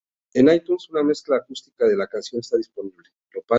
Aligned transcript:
En 0.33 0.49
iTunes, 0.51 0.89
una 0.89 1.03
mezcla 1.03 1.35
acústica 1.35 1.85
de 1.85 1.95
la 1.95 2.07
canción 2.07 2.39
está 2.39 2.57
disponible. 2.57 3.07